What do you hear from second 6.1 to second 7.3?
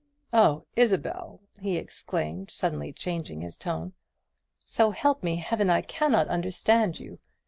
understand you.